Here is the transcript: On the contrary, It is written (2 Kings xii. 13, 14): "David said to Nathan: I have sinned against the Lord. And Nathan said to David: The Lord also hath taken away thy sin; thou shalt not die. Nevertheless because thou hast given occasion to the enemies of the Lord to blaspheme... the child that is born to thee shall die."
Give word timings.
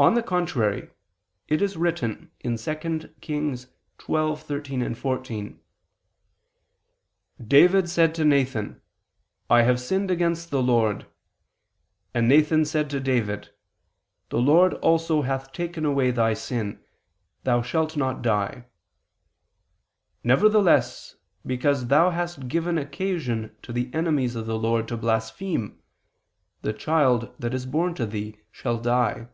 On 0.00 0.14
the 0.14 0.22
contrary, 0.22 0.90
It 1.48 1.60
is 1.60 1.76
written 1.76 2.30
(2 2.44 2.54
Kings 3.20 3.66
xii. 4.00 4.36
13, 4.36 4.94
14): 4.94 5.60
"David 7.44 7.90
said 7.90 8.14
to 8.14 8.24
Nathan: 8.24 8.80
I 9.50 9.62
have 9.62 9.80
sinned 9.80 10.08
against 10.08 10.50
the 10.50 10.62
Lord. 10.62 11.06
And 12.14 12.28
Nathan 12.28 12.64
said 12.64 12.88
to 12.90 13.00
David: 13.00 13.50
The 14.28 14.38
Lord 14.40 14.74
also 14.74 15.22
hath 15.22 15.50
taken 15.50 15.84
away 15.84 16.12
thy 16.12 16.32
sin; 16.32 16.80
thou 17.42 17.60
shalt 17.60 17.96
not 17.96 18.22
die. 18.22 18.66
Nevertheless 20.22 21.16
because 21.44 21.88
thou 21.88 22.10
hast 22.10 22.46
given 22.46 22.78
occasion 22.78 23.56
to 23.62 23.72
the 23.72 23.92
enemies 23.92 24.36
of 24.36 24.46
the 24.46 24.60
Lord 24.60 24.86
to 24.86 24.96
blaspheme... 24.96 25.82
the 26.62 26.72
child 26.72 27.34
that 27.40 27.52
is 27.52 27.66
born 27.66 27.94
to 27.94 28.06
thee 28.06 28.38
shall 28.52 28.78
die." 28.78 29.26